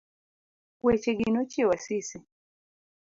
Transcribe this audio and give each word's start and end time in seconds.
Wechegi 0.85 1.29
nochiewo 1.31 1.71
Asisi. 1.77 2.17